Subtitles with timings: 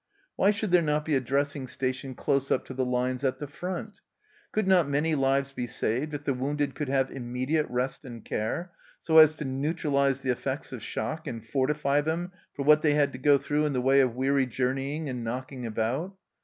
[0.35, 3.45] Why should there not be a dressing station close up to the lines at the
[3.45, 4.01] front?
[4.51, 8.71] Could not many lives be saved if the wounded could have immediate rest and care,
[8.99, 13.11] so as to neutralize the effects of shock and fortify them for what they had
[13.13, 16.17] to go through in the way of weary journeying and knocking about